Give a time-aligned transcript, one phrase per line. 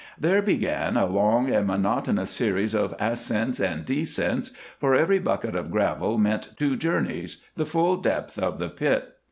[0.19, 5.69] There began a long and monotonous series of ascents and descents, for every bucket of
[5.69, 9.13] gravel meant two journeys the full depth of the pit.